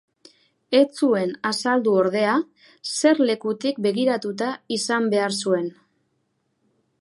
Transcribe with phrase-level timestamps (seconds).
[0.77, 2.33] Ez zuen azaldu, ordea,
[2.95, 5.71] zer lekutik begiratuta izan behar zuen.